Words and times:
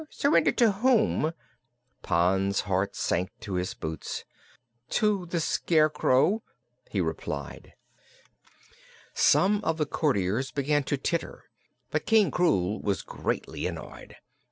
Surrender 0.09 0.51
to 0.51 0.71
whom?" 0.71 1.31
Pon's 2.01 2.61
heart 2.61 2.95
sank 2.95 3.29
to 3.39 3.53
his 3.53 3.75
boots. 3.75 4.25
"To 4.89 5.27
the 5.27 5.39
Scarecrow," 5.39 6.41
he 6.89 6.99
replied. 6.99 7.73
Some 9.13 9.63
of 9.63 9.77
the 9.77 9.85
courtiers 9.85 10.49
began 10.49 10.81
to 10.85 10.97
titter, 10.97 11.43
but 11.91 12.07
King 12.07 12.31
Krewl 12.31 12.81
was 12.81 13.03
greatly 13.03 13.67
annoyed. 13.67 14.15